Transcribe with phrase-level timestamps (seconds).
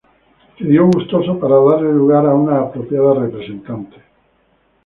[0.57, 3.97] Cedió gustoso para darle lugar a una apropiada representante.